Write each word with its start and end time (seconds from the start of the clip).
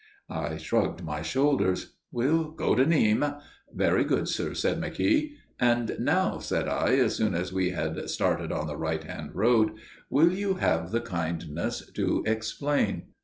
I 0.31 0.57
shrugged 0.57 1.03
my 1.03 1.21
shoulders. 1.21 1.93
"We'll 2.11 2.49
go 2.53 2.73
to 2.73 2.83
Nîmes." 2.85 3.39
"Very 3.71 4.03
good, 4.03 4.27
sir," 4.27 4.55
said 4.55 4.81
McKeogh. 4.81 5.33
"And 5.59 5.95
now," 5.99 6.39
said 6.39 6.67
I, 6.67 6.95
as 6.95 7.15
soon 7.15 7.35
as 7.35 7.53
we 7.53 7.69
had 7.69 8.09
started 8.09 8.51
on 8.51 8.65
the 8.65 8.77
right 8.77 9.03
hand 9.03 9.35
road, 9.35 9.73
"will 10.09 10.31
you 10.31 10.55
have 10.55 10.89
the 10.89 11.01
kindness 11.01 11.85
to 11.93 12.23
explain?" 12.25 13.09